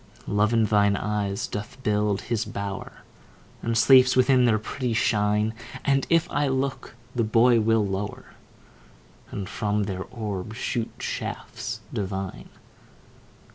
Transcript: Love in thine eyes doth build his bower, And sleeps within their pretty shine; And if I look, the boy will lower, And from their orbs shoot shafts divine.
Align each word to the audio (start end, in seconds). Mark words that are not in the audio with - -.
Love 0.25 0.51
in 0.51 0.65
thine 0.65 0.95
eyes 0.95 1.45
doth 1.45 1.77
build 1.83 2.21
his 2.21 2.43
bower, 2.43 3.03
And 3.61 3.77
sleeps 3.77 4.15
within 4.15 4.45
their 4.45 4.57
pretty 4.57 4.93
shine; 4.95 5.53
And 5.85 6.07
if 6.09 6.27
I 6.31 6.47
look, 6.47 6.95
the 7.13 7.23
boy 7.23 7.59
will 7.61 7.85
lower, 7.85 8.33
And 9.29 9.47
from 9.47 9.83
their 9.83 10.05
orbs 10.05 10.57
shoot 10.57 10.89
shafts 10.97 11.81
divine. 11.93 12.49